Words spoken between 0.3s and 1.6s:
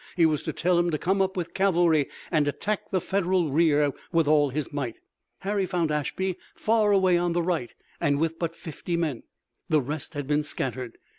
to tell him to come up with